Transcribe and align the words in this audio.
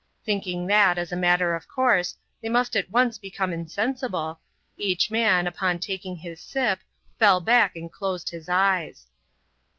Thinking 0.25 0.65
that, 0.65 0.97
as 0.97 1.11
a 1.11 1.15
matter 1.15 1.53
of 1.53 1.67
course, 1.67 2.17
they 2.41 2.49
must 2.49 2.75
at 2.75 2.89
once 2.89 3.19
become 3.19 3.53
insensible, 3.53 4.39
each 4.75 5.11
man, 5.11 5.45
upon 5.45 5.77
taking 5.77 6.15
his 6.15 6.41
sip, 6.41 6.79
fell 7.19 7.39
back, 7.39 7.75
and 7.75 7.91
closed 7.93 8.29
his 8.31 8.49
eyes. 8.49 9.05